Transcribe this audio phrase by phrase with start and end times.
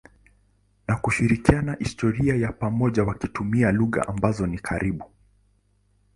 [0.87, 5.05] na kushirikiana historia ya pamoja wakitumia lugha ambazo ni karibu.